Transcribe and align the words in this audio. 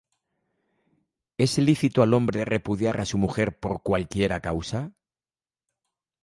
¿Es 1.37 1.59
lícito 1.67 1.99
al 2.03 2.13
hombre 2.17 2.39
repudiar 2.55 2.95
á 3.01 3.05
su 3.11 3.17
mujer 3.23 3.49
por 3.63 3.75
cualquiera 3.87 4.37
causa? 4.47 4.79